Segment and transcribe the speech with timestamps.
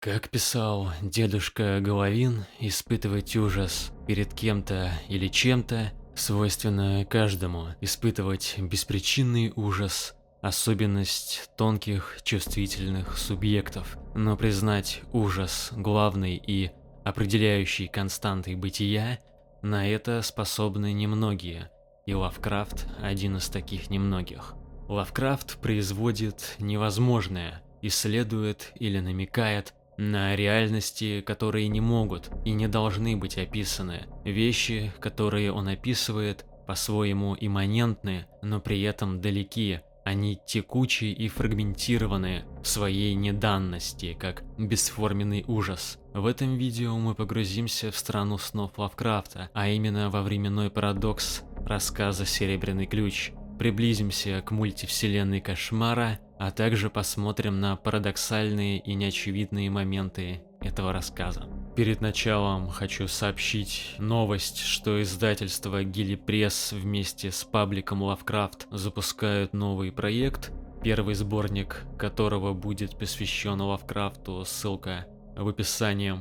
[0.00, 7.66] Как писал дедушка Головин, испытывать ужас перед кем-то или чем-то свойственно каждому.
[7.82, 13.98] Испытывать беспричинный ужас– особенность тонких чувствительных субъектов.
[14.14, 16.70] Но признать ужас главной и
[17.04, 19.18] определяющей константой бытия–
[19.62, 21.70] на это способны немногие,
[22.06, 24.54] и Лавкрафт– один из таких немногих.
[24.88, 33.36] Лавкрафт производит невозможное, исследует или намекает– на реальности, которые не могут и не должны быть
[33.36, 34.06] описаны.
[34.24, 39.80] Вещи, которые он описывает, по-своему имманентны, но при этом далеки.
[40.04, 45.98] Они текучие и фрагментированные в своей неданности, как бесформенный ужас.
[46.14, 52.24] В этом видео мы погрузимся в страну снов Лавкрафта, а именно во временной парадокс рассказа
[52.24, 53.32] «Серебряный ключ».
[53.58, 61.46] Приблизимся к мультивселенной кошмара а также посмотрим на парадоксальные и неочевидные моменты этого рассказа.
[61.76, 69.92] Перед началом хочу сообщить новость, что издательство Гилли Пресс вместе с пабликом Лавкрафт запускают новый
[69.92, 70.50] проект,
[70.82, 76.14] первый сборник которого будет посвящен Лавкрафту, ссылка в описании.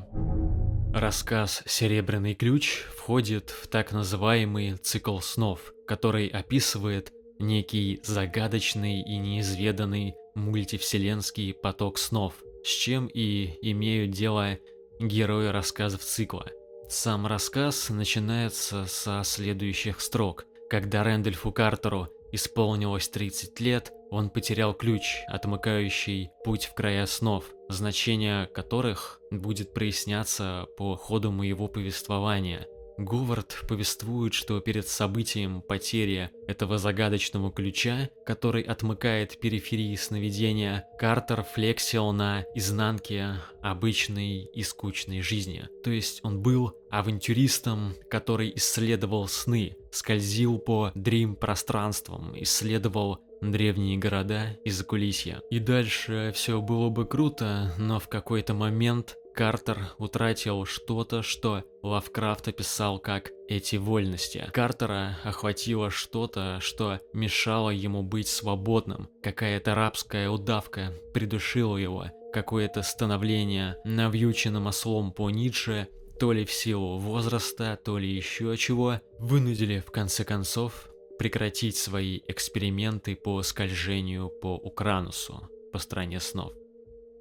[0.94, 10.16] Рассказ «Серебряный ключ» входит в так называемый цикл снов, который описывает некий загадочный и неизведанный
[10.36, 14.58] мультивселенский поток снов, с чем и имеют дело
[15.00, 16.48] герои рассказов цикла.
[16.90, 20.46] Сам рассказ начинается со следующих строк.
[20.70, 28.48] Когда Рэндольфу Картеру исполнилось 30 лет, он потерял ключ, отмыкающий путь в края снов, значение
[28.48, 32.68] которых будет проясняться по ходу моего повествования–
[33.00, 42.12] Говард повествует, что перед событием потери этого загадочного ключа, который отмыкает периферии сновидения, Картер флексил
[42.12, 45.68] на изнанке обычной и скучной жизни.
[45.84, 54.70] То есть он был авантюристом, который исследовал сны, скользил по дрим-пространствам, исследовал древние города и
[54.70, 55.42] закулисья.
[55.50, 62.50] И дальше все было бы круто, но в какой-то момент Картер утратил что-то, что Лавкрафт
[62.50, 64.46] описал как эти вольности.
[64.54, 69.08] Картера охватило что-то, что мешало ему быть свободным.
[69.24, 72.08] Какая-то рабская удавка придушила его.
[72.34, 75.88] Какое-то становление навьюченным ослом по Ницше,
[76.20, 82.20] то ли в силу возраста, то ли еще чего, вынудили в конце концов прекратить свои
[82.28, 86.52] эксперименты по скольжению по Укранусу, по стране снов.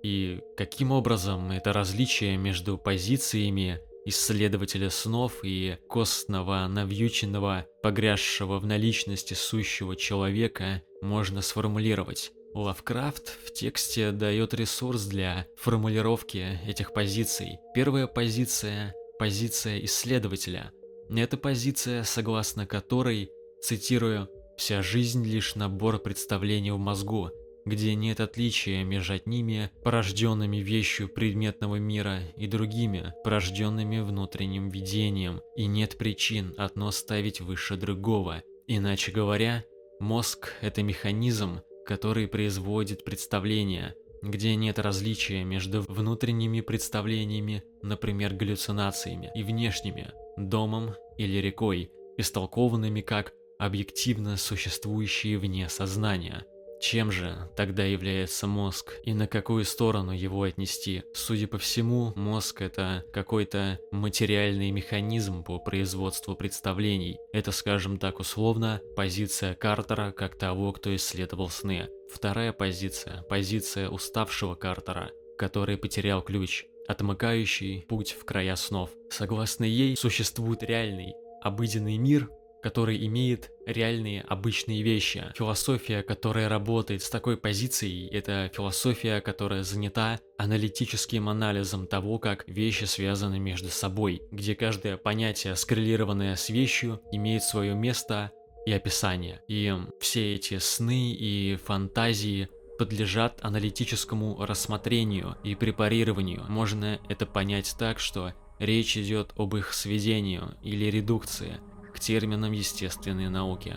[0.03, 9.35] И каким образом это различие между позициями исследователя снов и костного, навьюченного, погрязшего в наличности
[9.35, 12.33] сущего человека можно сформулировать?
[12.55, 17.59] Лавкрафт в тексте дает ресурс для формулировки этих позиций.
[17.75, 20.73] Первая позиция– позиция исследователя.
[21.11, 23.31] Это позиция, согласно которой,
[23.63, 27.31] цитирую, «вся жизнь лишь набор представлений в мозгу,
[27.69, 35.67] где нет отличия между одними, порожденными вещью предметного мира, и другими, порожденными внутренним видением, и
[35.67, 38.43] нет причин одно ставить выше другого.
[38.67, 39.65] Иначе говоря,
[40.01, 49.43] мозг– это механизм, который производит представления, где нет различия между внутренними представлениями, например, галлюцинациями, и
[49.43, 56.45] внешними, домом или рекой, истолкованными как объективно существующие вне сознания–
[56.81, 61.03] чем же тогда является мозг и на какую сторону его отнести?
[61.13, 67.19] Судя по всему, мозг это какой-то материальный механизм по производству представлений.
[67.33, 71.89] Это, скажем так условно, позиция Картера как того, кто исследовал сны.
[72.13, 78.91] Вторая позиция– позиция уставшего Картера, который потерял ключ, отмыкающий путь в края снов.
[79.11, 82.31] Согласно ей, существует реальный, обыденный мир,
[82.63, 85.25] который имеет реальные обычные вещи.
[85.37, 92.85] Философия, которая работает с такой позицией, это философия, которая занята аналитическим анализом того, как вещи
[92.85, 98.33] связаны между собой, где каждое понятие, скоррелированное с вещью, имеет свое место
[98.67, 99.41] и описание.
[99.49, 102.49] И все эти сны и фантазии
[102.79, 106.45] подлежат аналитическому рассмотрению и препарированию.
[106.49, 111.61] Можно это понять так, что речь идет об их сведению или редукции,
[111.99, 113.77] терминам естественной науки,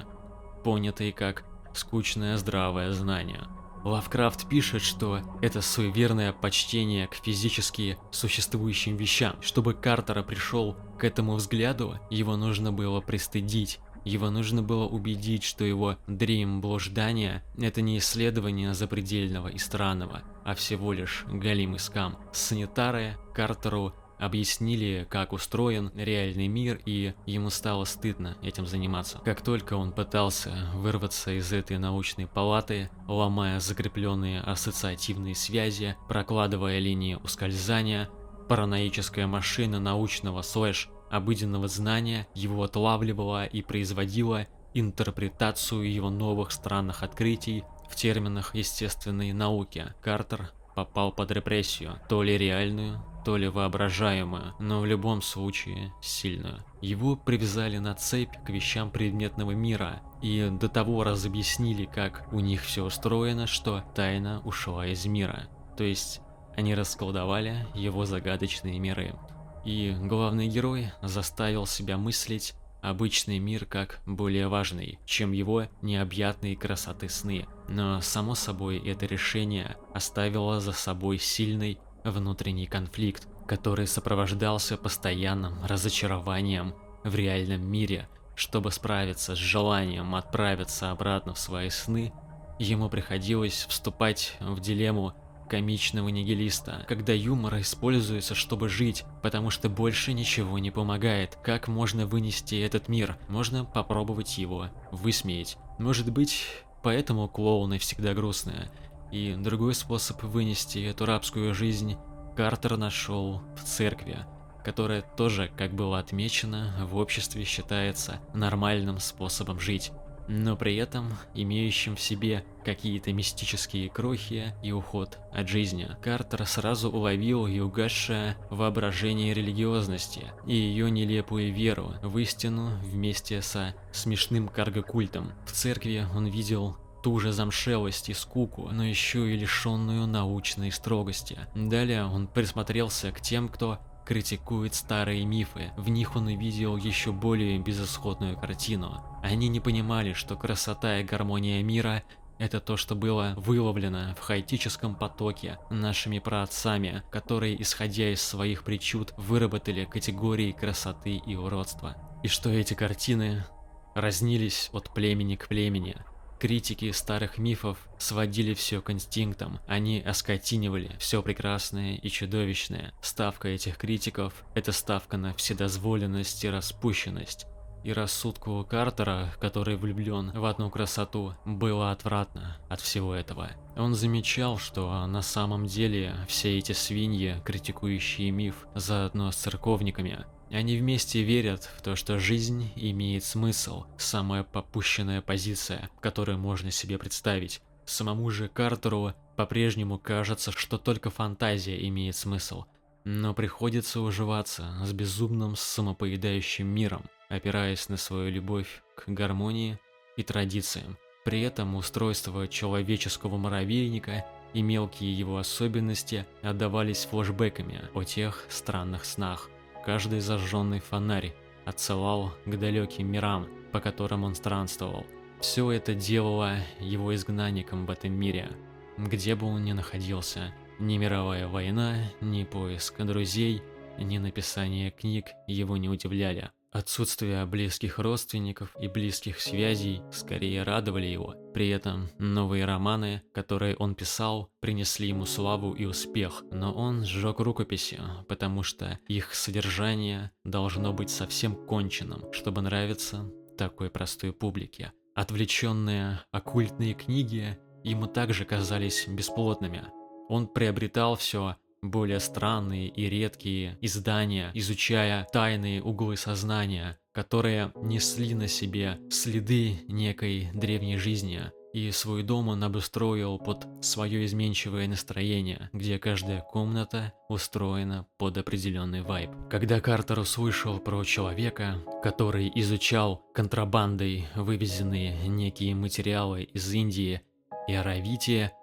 [0.64, 3.48] понятые как скучное здравое знание.
[3.84, 9.36] Лавкрафт пишет, что это суеверное почтение к физически существующим вещам.
[9.42, 15.64] Чтобы Картера пришел к этому взгляду, его нужно было пристыдить, Его нужно было убедить, что
[15.64, 22.18] его дрим-блуждание– это не исследование запредельного и странного, а всего лишь галимый скам.
[22.34, 29.20] Санитары Картеру объяснили, как устроен реальный мир, и ему стало стыдно этим заниматься.
[29.26, 37.16] Как только он пытался вырваться из этой научной палаты, ломая закрепленные ассоциативные связи, прокладывая линии
[37.16, 38.10] ускользания,
[38.48, 47.64] параноическая машина научного слэш обыденного знания его отлавливала и производила интерпретацию его новых странных открытий
[47.90, 49.94] в терминах естественной науки.
[50.02, 56.64] Картер попал под репрессию, то ли реальную, то ли воображаемую, но в любом случае сильную.
[56.82, 62.64] Его привязали на цепь к вещам предметного мира и до того разобъяснили, как у них
[62.64, 65.48] все устроено, что тайна ушла из мира.
[65.78, 66.22] То есть
[66.56, 69.16] они расколдовали его загадочные миры.
[69.64, 77.10] И главный герой заставил себя мыслить обычный мир как более важный, чем его необъятные красоты
[77.10, 77.46] сны.
[77.68, 86.74] Но само собой это решение оставило за собой сильный внутренний конфликт, который сопровождался постоянным разочарованием
[87.04, 88.08] в реальном мире.
[88.36, 92.14] Чтобы справиться с желанием отправиться обратно в свои сны,
[92.60, 95.14] ему приходилось вступать в дилемму
[95.50, 101.38] комичного нигилиста, когда юмор используется, чтобы жить, потому что больше ничего не помогает.
[101.44, 103.18] Как можно вынести этот мир?
[103.28, 105.58] Можно попробовать его высмеять.
[105.78, 106.46] Может быть,
[106.84, 108.72] поэтому клоуны всегда грустные.
[109.12, 111.98] И другой способ вынести эту рабскую жизнь
[112.36, 114.20] Картер нашел в церкви,
[114.64, 119.92] которая тоже, как было отмечено, в обществе считается нормальным способом жить
[120.32, 125.90] но при этом имеющим в себе какие-то мистические крохи и уход от жизни.
[126.02, 133.76] Картер сразу уловил и угасшее воображение религиозности и ее нелепую веру в истину вместе со
[133.92, 135.34] смешным каргокультом.
[135.46, 141.40] В церкви он видел ту же замшелость и скуку, но еще и лишенную научной строгости.
[141.56, 145.72] Далее он присмотрелся к тем, кто критикует старые мифы.
[145.78, 149.04] В них он увидел еще более безысходную картину.
[149.22, 152.04] Они не понимали, что красота и гармония мира
[152.42, 159.14] это то, что было выловлено в хаотическом потоке нашими праотцами, которые, исходя из своих причуд,
[159.16, 161.96] выработали категории красоты и уродства.
[162.24, 163.46] И что эти картины
[163.94, 165.98] разнились от племени к племени,
[166.42, 172.96] Критики старых мифов сводили все к инстинктам, они оскотинивали все прекрасное и чудовищное.
[173.00, 177.46] Ставка этих критиков– это ставка на вседозволенность и распущенность.
[177.84, 183.52] И рассудку Картера, который влюблен в одну красоту, было отвратно от всего этого.
[183.78, 190.78] Он замечал, что на самом деле все эти свиньи, критикующие миф, заодно с церковниками, они
[190.78, 197.62] вместе верят в то, что жизнь имеет смысл, самая попущенная позиция, которую можно себе представить.
[197.86, 202.66] Самому же Картеру по-прежнему кажется, что только фантазия имеет смысл,
[203.04, 209.80] но приходится уживаться с безумным самопоедающим миром, опираясь на свою любовь к гармонии
[210.18, 210.98] и традициям.
[211.24, 219.50] При этом устройство человеческого муравейника и мелкие его особенности отдавались флешбеками о тех странных снах,
[219.86, 221.34] Каждый зажженный фонарь
[221.66, 225.06] отсылал к далеким мирам, по которым он странствовал.
[225.40, 228.50] Все это делало его изгнанником в этом мире,
[228.98, 230.54] где бы он ни находился.
[230.80, 233.62] Ни мировая война, ни поиск друзей,
[233.98, 236.52] ни написание книг его не удивляли.
[236.72, 241.36] Отсутствие близких родственников и близких связей скорее радовали его.
[241.54, 247.42] При этом новые романы, которые он писал, принесли ему славу и успех, но он сжег
[247.42, 248.00] рукописи,
[248.30, 254.94] потому что их содержание должно быть совсем конченным, чтобы нравиться такой простой публике.
[255.14, 259.84] Отвлеченные оккультные книги ему также казались бесплотными.
[260.30, 268.48] Он приобретал все более странные и редкие издания, изучая тайные углы сознания, которые несли на
[268.48, 275.98] себе следы некой древней жизни, и свой дом он обустроил под свое изменчивое настроение, где
[276.00, 279.32] каждая комната устроена под определенный вайб.
[279.50, 287.22] Когда Картер услышал про человека, который изучал контрабандой вывезенные некие материалы из Индии
[287.68, 288.54] и Аравития,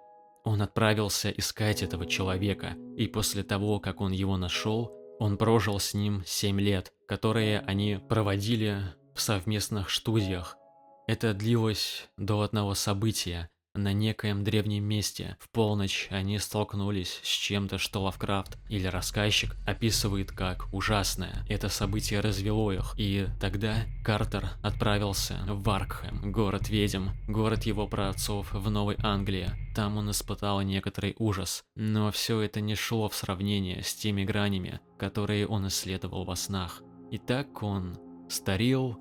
[0.43, 5.93] он отправился искать этого человека, и после того, как он его нашел, он прожил с
[5.93, 8.81] ним 7 лет, которые они проводили
[9.13, 10.55] в совместных студиях.
[11.07, 15.37] Это длилось до одного события, на некоем древнем месте.
[15.39, 21.45] В полночь они столкнулись с чем-то, что Лавкрафт или рассказчик описывает как ужасное.
[21.47, 28.53] Это событие развело их, и тогда Картер отправился в Аркхэм, город ведьм, город его праотцов
[28.53, 29.51] в Новой Англии.
[29.75, 34.79] Там он испытал некоторый ужас, но все это не шло в сравнение с теми гранями,
[34.97, 36.81] которые он исследовал во снах.
[37.11, 37.97] И так он
[38.29, 38.97] старел,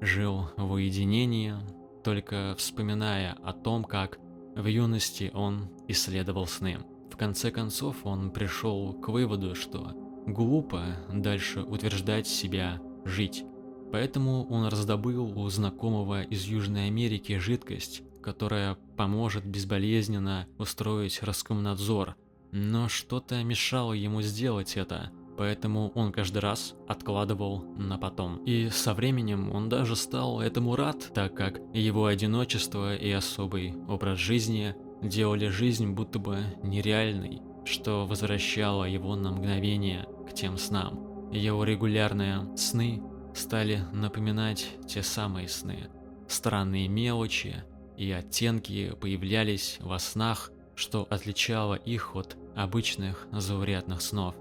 [0.00, 1.54] жил в уединении,
[2.02, 4.18] только вспоминая о том, как
[4.54, 6.78] в юности он исследовал сны.
[7.10, 9.92] В конце концов он пришел к выводу, что
[10.26, 13.44] глупо дальше утверждать себя жить.
[13.90, 22.16] Поэтому он раздобыл у знакомого из Южной Америки жидкость, которая поможет безболезненно устроить Роскомнадзор.
[22.52, 28.38] Но что-то мешало ему сделать это, поэтому он каждый раз откладывал на потом.
[28.44, 34.18] И со временем он даже стал этому рад, так как его одиночество и особый образ
[34.18, 41.30] жизни делали жизнь будто бы нереальной, что возвращало его на мгновение к тем снам.
[41.30, 43.00] Его регулярные сны
[43.32, 45.88] стали напоминать те самые сны.
[46.26, 47.62] Странные мелочи
[47.96, 54.34] и оттенки появлялись во снах, что отличало их от обычных заурядных снов.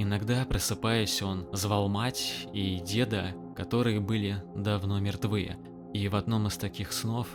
[0.00, 5.56] Иногда, просыпаясь, он звал мать и деда, которые были давно мертвы.
[5.92, 7.26] И в одном из таких снов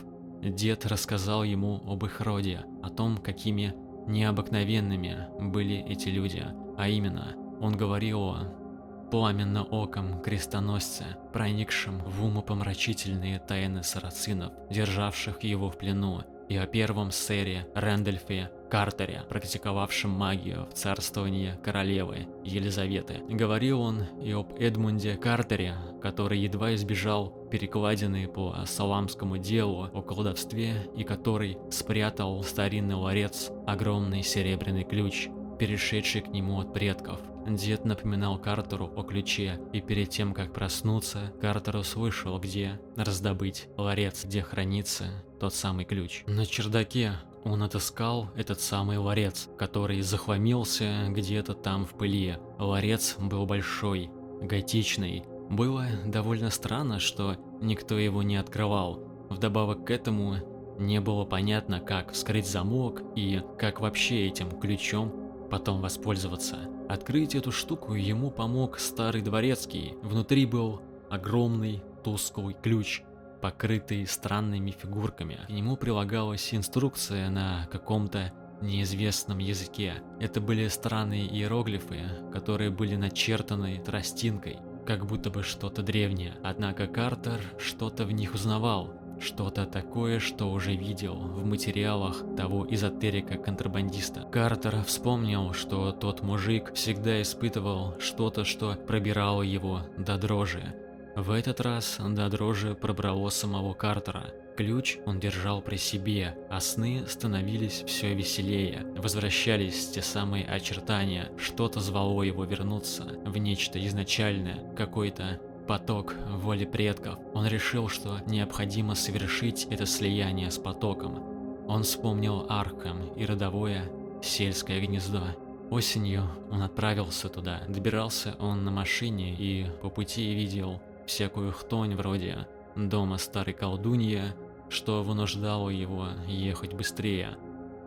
[0.42, 3.74] дед рассказал ему об их роде, о том, какими
[4.06, 6.42] необыкновенными были эти люди.
[6.78, 8.64] А именно, он говорил о
[9.10, 11.04] пламенно-оком крестоносце,
[11.34, 19.22] проникшем в умопомрачительные тайны сарацинов, державших его в плену, и о первом сэре Рэндольфе Картере,
[19.28, 23.20] практиковавшем магию в царствовании королевы Елизаветы.
[23.28, 30.90] Говорил он и об Эдмунде Картере, который едва избежал перекладины по Саламскому делу о колдовстве
[30.96, 37.20] и который спрятал в старинный ларец огромный серебряный ключ, перешедший к нему от предков.
[37.46, 44.24] Дед напоминал Картеру о ключе, и перед тем, как проснуться, Картер услышал, где раздобыть ларец,
[44.24, 45.04] где хранится
[45.38, 46.24] тот самый ключ.
[46.26, 47.12] На чердаке
[47.44, 52.38] он отыскал этот самый ларец, который захламился где-то там в пыли.
[52.58, 54.10] Ларец был большой,
[54.40, 55.24] готичный.
[55.50, 59.00] Было довольно странно, что никто его не открывал.
[59.28, 60.36] Вдобавок к этому
[60.78, 65.12] не было понятно, как вскрыть замок и как вообще этим ключом
[65.50, 66.56] потом воспользоваться.
[66.88, 69.94] Открыть эту штуку ему помог старый дворецкий.
[70.02, 73.02] Внутри был огромный тусклый ключ,
[73.44, 75.38] покрытый странными фигурками.
[75.46, 78.32] К нему прилагалась инструкция на каком-то
[78.62, 79.96] неизвестном языке.
[80.18, 86.32] Это были странные иероглифы, которые были начертаны тростинкой, как будто бы что-то древнее.
[86.42, 94.22] Однако Картер что-то в них узнавал, что-то такое, что уже видел в материалах того эзотерика-контрабандиста.
[94.32, 100.74] Картер вспомнил, что тот мужик всегда испытывал что-то, что пробирало его до дрожи.
[101.16, 104.34] В этот раз до дрожи пробрало самого Картера.
[104.56, 108.84] Ключ он держал при себе, а сны становились все веселее.
[108.96, 117.18] Возвращались те самые очертания, что-то звало его вернуться в нечто изначальное, какой-то поток воли предков.
[117.32, 121.22] Он решил, что необходимо совершить это слияние с потоком.
[121.68, 123.84] Он вспомнил Аркхам и родовое
[124.20, 125.22] сельское гнездо.
[125.70, 127.62] Осенью он отправился туда.
[127.68, 132.46] Добирался он на машине и по пути видел всякую хтонь вроде
[132.76, 134.22] дома старой колдуньи,
[134.68, 137.36] что вынуждало его ехать быстрее.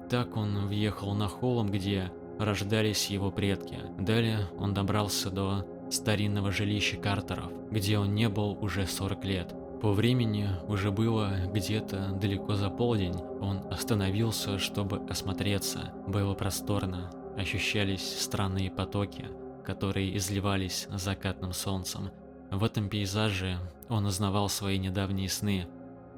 [0.10, 3.80] Так он въехал на холм, где рождались его предки.
[4.00, 9.54] Далее он добрался до старинного жилища Картеров, где он не был уже 40 лет.
[9.82, 13.16] По времени уже было где-то далеко за полдень.
[13.42, 15.94] Он остановился, чтобы осмотреться.
[16.08, 19.26] Было просторно, ощущались странные потоки,
[19.64, 22.10] которые изливались закатным солнцем.
[22.52, 23.58] В этом пейзаже
[23.90, 25.68] он узнавал свои недавние сны.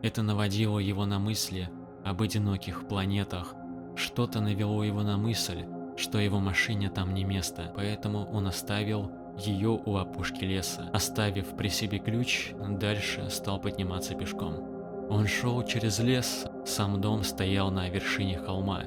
[0.01, 1.69] Это наводило его на мысли
[2.05, 3.55] об одиноких планетах.
[3.95, 5.65] Что-то навело его на мысль,
[5.97, 10.89] что его машине там не место, поэтому он оставил ее у опушки леса.
[10.93, 15.07] Оставив при себе ключ, дальше стал подниматься пешком.
[15.09, 18.83] Он шел через лес, сам дом стоял на вершине холма.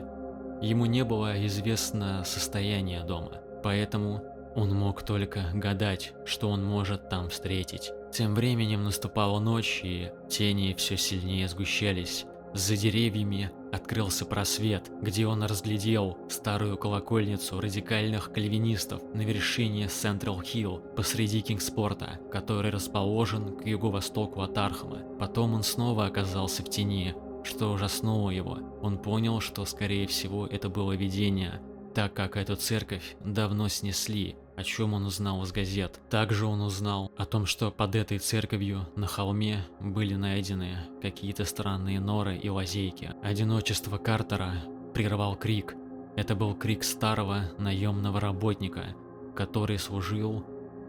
[0.60, 4.22] Ему не было известно состояние дома, поэтому
[4.54, 7.92] он мог только гадать, что он может там встретить.
[8.12, 12.26] Тем временем наступала ночь, и тени все сильнее сгущались.
[12.54, 20.82] За деревьями открылся просвет, где он разглядел старую колокольницу радикальных кальвинистов на вершине Central Hill
[20.94, 24.98] посреди Кингспорта, который расположен к юго-востоку от Архама.
[25.18, 28.58] Потом он снова оказался в тени, что ужаснуло его.
[28.82, 31.62] Он понял, что скорее всего это было видение,
[31.94, 36.00] так как эту церковь давно снесли, о чем он узнал из газет.
[36.10, 42.00] Также он узнал о том, что под этой церковью на холме были найдены какие-то странные
[42.00, 43.14] норы и лазейки.
[43.22, 44.54] Одиночество Картера
[44.94, 45.74] прервал крик.
[46.16, 48.94] Это был крик старого наемного работника,
[49.34, 50.44] который служил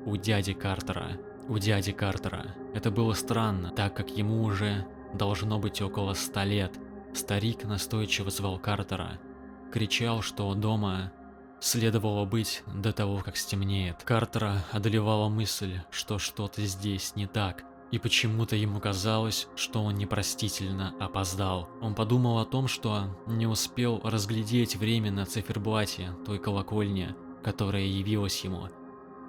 [0.05, 1.17] у дяди Картера.
[1.47, 2.55] У дяди Картера.
[2.73, 6.77] Это было странно, так как ему уже должно быть около ста лет.
[7.13, 9.19] Старик настойчиво звал Картера.
[9.71, 11.11] Кричал, что дома
[11.63, 14.03] следовало быть до того, как стемнеет.
[14.03, 20.93] Картера одолевала мысль, что что-то здесь не так, и почему-то ему казалось, что он непростительно
[20.99, 21.69] опоздал.
[21.81, 28.43] Он подумал о том, что не успел разглядеть время на циферблате той колокольни, которая явилась
[28.43, 28.67] ему.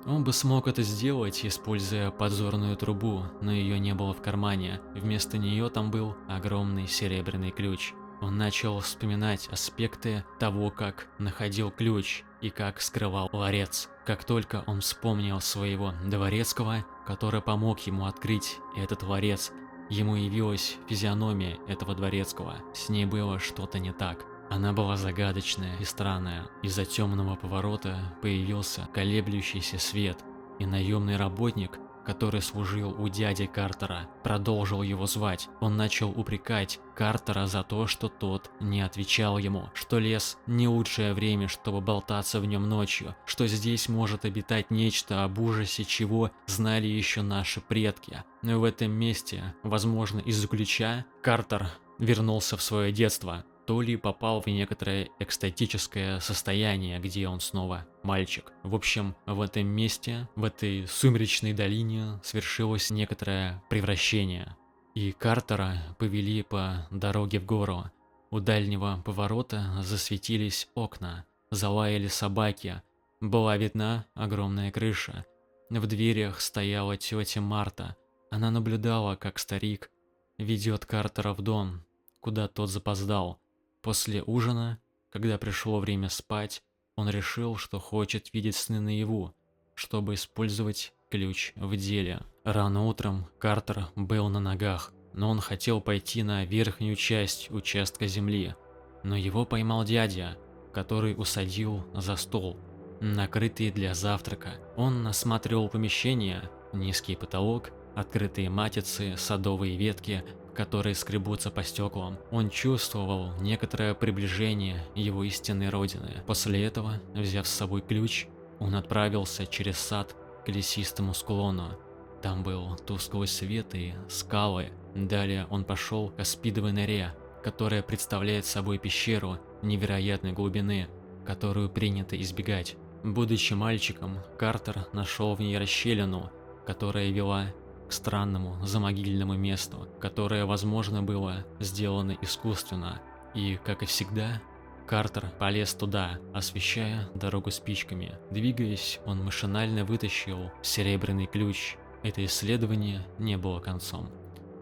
[0.07, 4.81] Он бы смог это сделать, используя подзорную трубу, но ее не было в кармане.
[4.95, 7.95] Вместо нее там был огромный серебряный ключ.
[8.21, 13.89] Он начал вспоминать аспекты того, как находил ключ и как скрывал ларец.
[14.05, 19.53] Как только он вспомнил своего дворецкого, который помог ему открыть этот ларец,
[19.91, 22.57] ему явилась физиономия этого дворецкого.
[22.75, 24.25] С ней было что-то не так.
[24.51, 26.49] Она была загадочная и странная.
[26.63, 30.19] Из-за темного поворота появился колеблющийся свет,
[30.59, 35.49] и наемный работник который служил у дяди Картера, продолжил его звать.
[35.61, 41.15] Он начал упрекать Картера за то, что тот не отвечал ему, что лес не лучшее
[41.15, 46.87] время, чтобы болтаться в нем ночью, что здесь может обитать нечто, об ужасе чего знали
[46.87, 48.23] еще наши предки.
[48.43, 51.69] Но в этом месте, возможно из-за ключа, Картер
[51.99, 58.53] вернулся в свое детство, то ли попал в некоторое экстатическое состояние, где он снова мальчик.
[58.63, 64.57] В общем, в этом месте, в этой сумеречной долине свершилось некоторое превращение.
[64.95, 67.91] И Картера повели по дороге в гору.
[68.31, 72.83] У дальнего поворота засветились окна, залаяли собаки,
[73.21, 75.25] была видна огромная крыша.
[75.71, 77.97] В дверях стояла тетя Марта.
[78.31, 79.91] Она наблюдала, как старик
[80.39, 81.85] ведет Картера в дом,
[82.21, 83.41] куда тот запоздал.
[83.85, 84.79] После ужина,
[85.11, 86.63] когда пришло время спать,
[86.97, 89.35] он решил, что хочет видеть сны наяву,
[89.75, 92.23] чтобы использовать ключ в деле.
[92.45, 98.55] Рано утром Картер был на ногах, но он хотел пойти на верхнюю часть участка земли.
[99.03, 100.39] Но его поймал дядя,
[100.73, 102.57] который усадил за стол,
[103.03, 104.55] накрытый для завтрака.
[104.79, 112.19] Он осматривал помещение, низкий потолок, открытые матицы, садовые ветки, которые скребутся по стеклам.
[112.31, 116.23] Он чувствовал некоторое приближение его истинной родины.
[116.27, 118.27] После этого, взяв с собой ключ,
[118.59, 120.15] он отправился через сад
[120.45, 121.79] к лесистому склону.
[122.23, 124.71] Там был тусклый свет и скалы.
[124.95, 130.89] Далее он пошел к аспидовой норе, которая представляет собой пещеру невероятной глубины,
[131.27, 132.77] которую принято избегать.
[133.03, 136.31] Будучи мальчиком, Картер нашел в ней расщелину,
[136.67, 137.49] которая вела
[137.89, 143.01] к странному замогильному месту, которое, возможно, было сделано искусственно.
[143.35, 144.41] И, как и всегда,
[144.87, 148.19] Картер полез туда, освещая дорогу спичками.
[148.31, 151.77] Двигаясь, он машинально вытащил серебряный ключ.
[152.03, 154.11] Это исследование не было концом.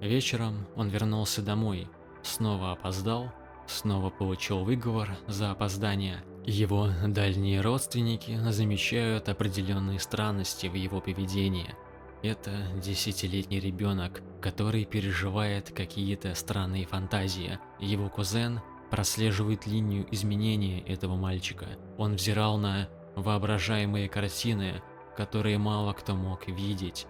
[0.00, 1.88] Вечером он вернулся домой,
[2.22, 3.32] снова опоздал,
[3.66, 6.22] снова получил выговор за опоздание.
[6.44, 11.74] Его дальние родственники замечают определенные странности в его поведении–
[12.22, 12.50] это
[12.82, 17.58] десятилетний ребенок, который переживает какие-то странные фантазии.
[17.78, 21.66] Его кузен прослеживает линию изменения этого мальчика.
[21.98, 24.82] Он взирал на воображаемые картины,
[25.16, 27.06] которые мало кто мог видеть.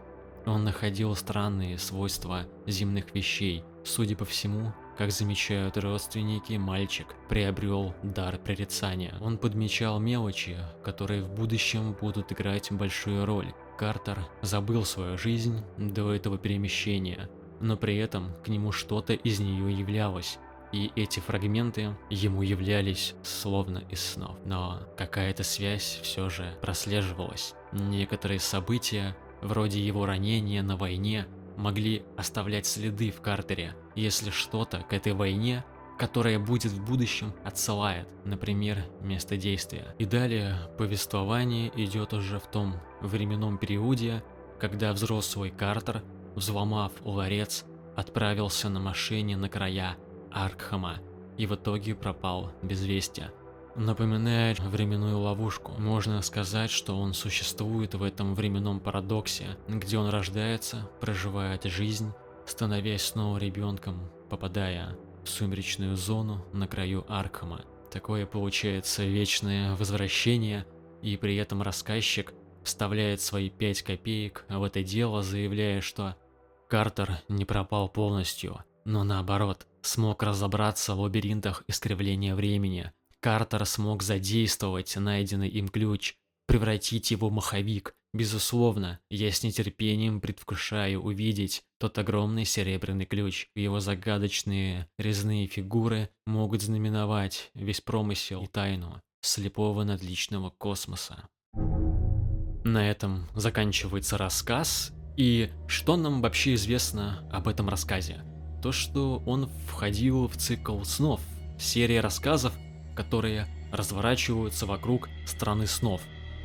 [0.47, 3.65] Он находил странные свойства земных вещей.
[3.85, 9.15] Судя по всему, как замечают родственники, мальчик приобрел дар прорицания.
[9.21, 13.53] Он подмечал мелочи, которые в будущем будут играть большую роль.
[13.83, 19.77] Картер забыл свою жизнь до этого перемещения, но при этом к нему что-то из нее
[19.77, 20.39] являлось.
[20.71, 24.37] И эти фрагменты ему являлись словно из снов.
[24.45, 27.55] Но какая-то связь все же прослеживалась.
[27.73, 34.93] Некоторые события, вроде его ранения на войне, могли оставлять следы в Картере, если что-то к
[34.93, 35.65] этой войне
[35.99, 39.95] которая будет в будущем, отсылает, например, место действия.
[39.99, 44.23] И далее повествование идет уже в том временном периоде,
[44.59, 46.03] когда взрослый Картер,
[46.35, 47.65] взломав ларец,
[47.97, 49.97] отправился на машине на края
[50.31, 50.99] Аркхама
[51.37, 53.25] и в итоге пропал без вести.
[53.75, 55.73] Напоминает временную ловушку.
[55.79, 62.13] Можно сказать, что он существует в этом временном парадоксе, где он рождается, проживает жизнь,
[62.45, 67.65] становясь снова ребенком, попадая в сумеречную зону на краю Аркхема.
[67.91, 70.67] Такое получается вечное возвращение,
[71.03, 72.33] и при этом рассказчик
[72.65, 76.17] вставляет свои пять копеек в это дело, заявляя, что
[76.69, 82.93] Картер не пропал полностью, но наоборот, смог разобраться в лабиринтах искривления времени.
[83.21, 86.15] Картер смог задействовать найденный им ключ,
[86.47, 87.95] превратить его в маховик.
[88.15, 93.49] Безусловно, я с нетерпением предвкушаю увидеть тот огромный серебряный ключ.
[93.57, 101.25] Его загадочные резные фигуры могут знаменовать весь промысел и тайну слепого надличного космоса.
[102.63, 104.93] На этом заканчивается рассказ.
[105.17, 108.23] И что нам вообще известно об этом рассказе?
[108.63, 111.21] То, что он входил в цикл снов,
[111.59, 112.57] серия рассказов,
[112.95, 116.01] которые разворачиваются вокруг страны снов,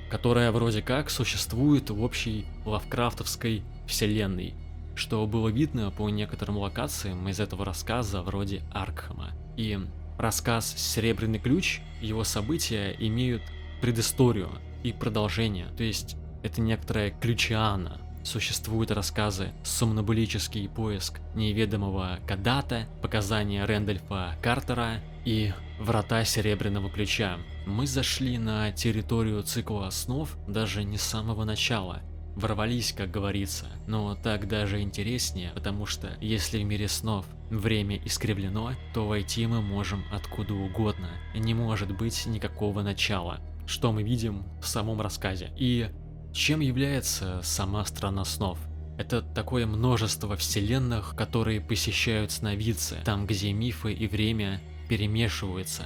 [0.09, 4.55] которая вроде как существует в общей лавкрафтовской вселенной,
[4.97, 9.31] что было видно по некоторым локациям из этого рассказа вроде Аркхема.
[9.55, 9.79] И
[10.17, 13.43] рассказ «Серебряный ключ», его события имеют
[13.81, 14.49] предысторию
[14.83, 18.01] и продолжение, то есть это некоторая ключиана.
[18.23, 27.37] Существуют рассказы «Сомнобулический поиск неведомого Кадата», показания Рэндольфа Картера и «Врата Серебряного Ключа».
[27.65, 32.01] Мы зашли на территорию цикла снов даже не с самого начала,
[32.37, 33.67] ворвались, как говорится.
[33.87, 39.61] Но так даже интереснее, потому что если в мире снов время искривлено, то войти мы
[39.61, 41.09] можем откуда угодно.
[41.35, 45.51] Не может быть никакого начала, что мы видим в самом рассказе.
[45.57, 45.89] И
[46.33, 48.59] чем является сама страна снов?
[48.97, 55.83] Это такое множество вселенных, которые посещают сновидцы, там где мифы и время перемешиваются.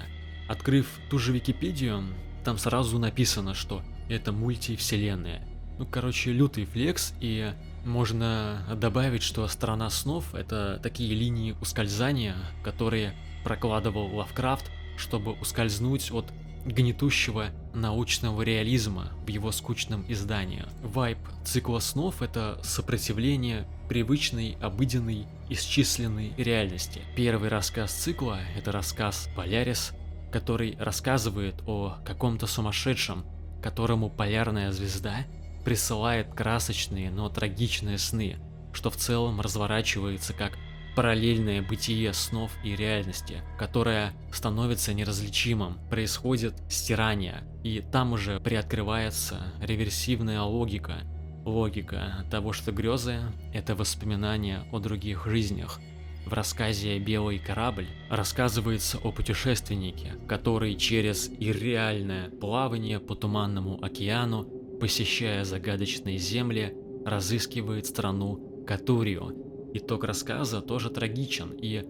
[0.47, 2.03] Открыв ту же Википедию,
[2.43, 5.47] там сразу написано, что это мультивселенная.
[5.81, 13.15] Ну, короче, лютый флекс, и можно добавить, что страна снов это такие линии ускользания, которые
[13.43, 16.31] прокладывал Лавкрафт, чтобы ускользнуть от
[16.67, 20.65] гнетущего научного реализма в его скучном издании.
[20.83, 27.01] Вайп цикла снов– это сопротивление привычной, обыденной, исчисленной реальности.
[27.15, 29.93] Первый рассказ цикла– это рассказ «Полярис»,
[30.31, 33.25] который рассказывает о каком-то сумасшедшем,
[33.63, 35.25] которому полярная звезда
[35.63, 38.37] присылает красочные, но трагичные сны,
[38.73, 40.57] что в целом разворачивается как
[40.95, 50.41] параллельное бытие снов и реальности, которое становится неразличимым, происходит стирание, и там уже приоткрывается реверсивная
[50.41, 50.97] логика,
[51.45, 53.19] логика того, что грезы–
[53.53, 55.79] это воспоминания о других жизнях.
[56.25, 64.47] В рассказе «Белый корабль» рассказывается о путешественнике, который через ирреальное плавание по туманному океану,
[64.81, 69.35] посещая загадочные земли, разыскивает страну Катурию,
[69.75, 71.85] Итог рассказа тоже трагичен, и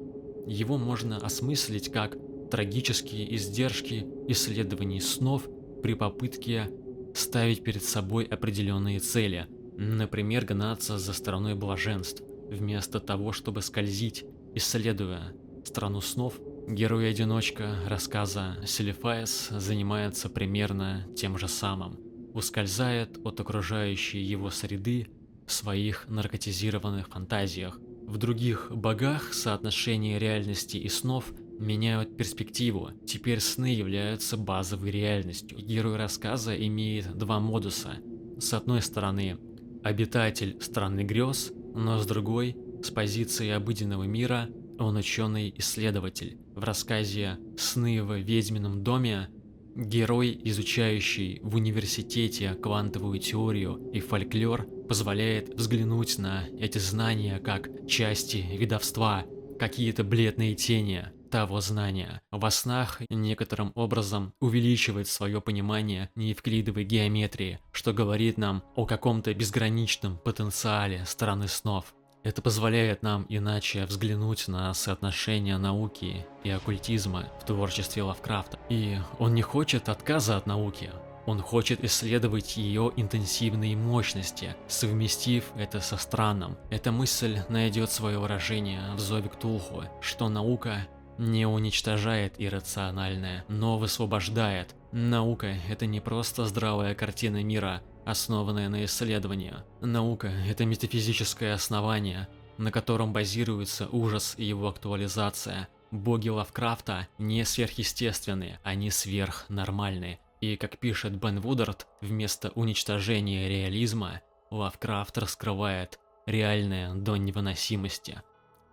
[0.45, 2.17] его можно осмыслить как
[2.51, 5.47] трагические издержки исследований снов
[5.81, 6.69] при попытке
[7.15, 15.33] ставить перед собой определенные цели, например, гнаться за стороной блаженств, вместо того, чтобы скользить, исследуя
[15.63, 22.00] страну снов, герой-одиночка рассказа Селифаес занимается примерно тем же самым,
[22.33, 25.07] ускользает от окружающей его среды
[25.45, 27.79] в своих наркотизированных фантазиях.
[28.07, 32.91] В других богах соотношение реальности и снов меняют перспективу.
[33.05, 35.59] Теперь сны являются базовой реальностью.
[35.59, 37.97] Герой рассказа имеет два модуса.
[38.39, 39.37] С одной стороны,
[39.83, 46.39] обитатель страны грез, но с другой, с позиции обыденного мира, он ученый исследователь.
[46.55, 49.29] В рассказе «Сны в ведьмином доме»
[49.75, 58.45] Герой, изучающий в университете квантовую теорию и фольклор, позволяет взглянуть на эти знания как части
[58.51, 59.23] видовства,
[59.59, 62.21] какие-то бледные тени того знания.
[62.29, 70.17] Во снах некоторым образом увеличивает свое понимание неевклидовой геометрии, что говорит нам о каком-то безграничном
[70.17, 71.95] потенциале стороны снов.
[72.23, 78.59] Это позволяет нам иначе взглянуть на соотношение науки и оккультизма в творчестве Лавкрафта.
[78.69, 80.91] И он не хочет отказа от науки,
[81.25, 86.57] он хочет исследовать ее интенсивные мощности, совместив это со странным.
[86.69, 94.75] Эта мысль найдет свое выражение в зове Ктулху, что наука не уничтожает иррациональное, но высвобождает.
[94.91, 99.53] Наука– это не просто здравая картина мира, основанная на исследовании.
[99.79, 102.27] Наука– это метафизическое основание,
[102.57, 105.69] на котором базируется ужас и его актуализация.
[105.91, 110.19] Боги Лавкрафта не сверхъестественные, они сверхнормальные.
[110.41, 118.21] И как пишет Бен Вудард, вместо уничтожения реализма, Лавкрафт раскрывает реальное до невыносимости.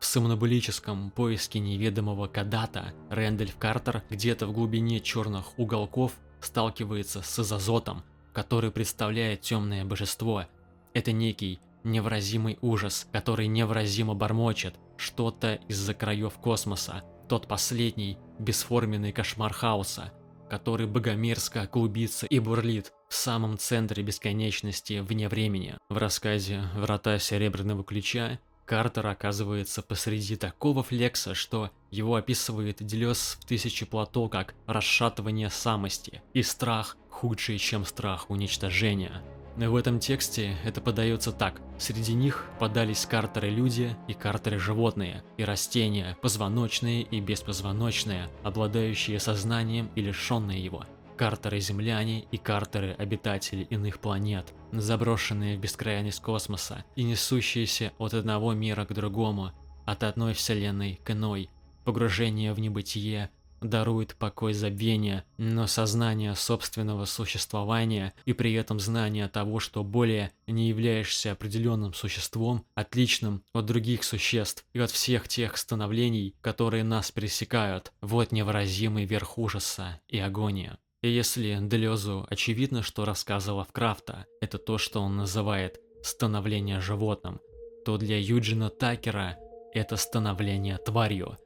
[0.01, 8.05] В сомнобулическом поиске неведомого Кадата Рэндальф Картер где-то в глубине черных уголков сталкивается с Азазотом,
[8.33, 10.47] который представляет темное божество.
[10.95, 19.53] Это некий невразимый ужас, который невразимо бормочет что-то из-за краев космоса, тот последний бесформенный кошмар
[19.53, 20.13] хаоса,
[20.49, 25.77] который богомерзко клубится и бурлит в самом центре бесконечности вне времени.
[25.89, 33.47] В рассказе «Врата Серебряного Ключа» Картер оказывается посреди такого флекса, что его описывает Делес в
[33.47, 39.23] «Тысячи плато» как расшатывание самости и страх худший, чем страх уничтожения.
[39.57, 41.63] В этом тексте это подается так.
[41.79, 49.91] Среди них подались картеры люди и картеры животные, и растения, позвоночные и беспозвоночные, обладающие сознанием
[49.95, 50.85] и лишенные его.
[51.19, 58.55] Картеры земляне и картеры обитатели иных планет, заброшенные в бескрайность космоса и несущиеся от одного
[58.55, 59.51] мира к другому,
[59.85, 61.51] от одной вселенной к иной,
[61.85, 69.59] погружение в небытие дарует покой забвения, но сознание собственного существования и при этом знание того,
[69.59, 76.37] что более не являешься определенным существом, отличным от других существ и от всех тех становлений,
[76.41, 80.79] которые нас пересекают, вот невыразимый верх ужаса и агония.
[81.03, 87.41] И если Делезу очевидно, что рассказывала Крафта, это то, что он называет «становление животным»,
[87.85, 89.39] то для Юджина Такера
[89.73, 91.37] это становление тварью.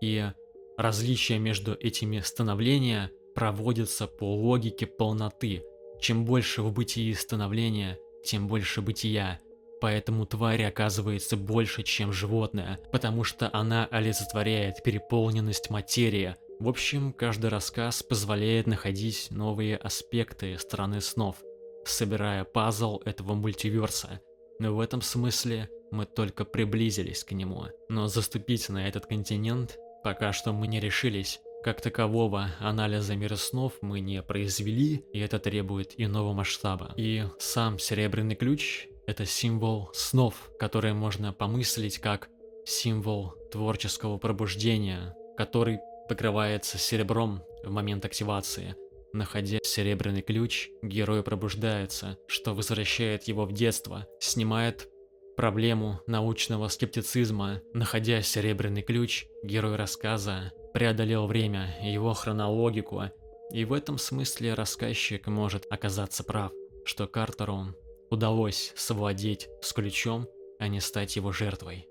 [0.00, 0.30] И
[0.76, 5.62] Различия между этими становления проводятся по логике полноты.
[6.00, 9.38] Чем больше в бытии становления, тем больше бытия.
[9.80, 16.34] Поэтому тварь оказывается больше, чем животное, потому что она олицетворяет переполненность материи.
[16.60, 21.36] В общем, каждый рассказ позволяет находить новые аспекты стороны снов,
[21.84, 24.20] собирая пазл этого мультиверса.
[24.58, 27.64] Но в этом смысле мы только приблизились к нему.
[27.88, 31.40] Но заступить на этот континент Пока что мы не решились.
[31.62, 36.92] Как такового анализа мира снов мы не произвели, и это требует иного масштаба.
[36.98, 42.28] И сам Серебряный Ключ– это символ снов, который можно помыслить как
[42.66, 48.76] символ творческого пробуждения, который покрывается серебром в момент активации.
[49.12, 54.88] Находя серебряный ключ, герой пробуждается, что возвращает его в детство, снимает
[55.36, 63.04] проблему научного скептицизма, находя серебряный ключ, герой рассказа преодолел время, его хронологику,
[63.52, 66.52] и в этом смысле рассказчик может оказаться прав,
[66.84, 67.74] что Картеру
[68.10, 71.88] удалось совладеть с ключом, а не стать его жертвой.